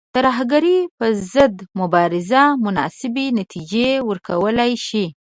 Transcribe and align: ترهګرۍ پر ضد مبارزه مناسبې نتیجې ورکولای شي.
ترهګرۍ 0.15 0.77
پر 0.97 1.11
ضد 1.33 1.55
مبارزه 1.79 2.41
مناسبې 2.65 3.25
نتیجې 3.39 3.87
ورکولای 4.09 4.73
شي. 4.87 5.05